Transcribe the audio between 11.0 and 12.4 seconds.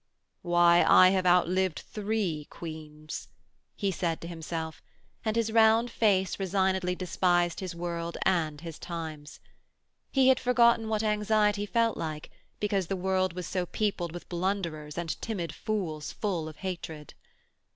anxiety felt like